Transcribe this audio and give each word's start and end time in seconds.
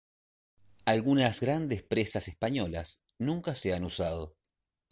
Algunas 0.85 1.41
grandes 1.41 1.83
presas 1.83 2.27
españolas 2.27 3.03
nunca 3.19 3.53
se 3.53 3.75
han 3.75 3.83
usado. 3.83 4.35